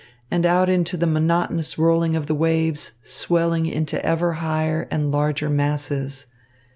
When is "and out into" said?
0.31-0.97